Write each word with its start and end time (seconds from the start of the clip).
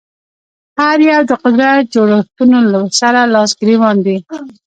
هر 0.79 0.97
یو 1.11 1.21
د 1.29 1.31
قدرت 1.43 1.83
جوړښتونو 1.93 2.59
سره 2.99 3.21
لاس 3.33 3.51
ګرېوان 3.61 3.97
دي 4.05 4.17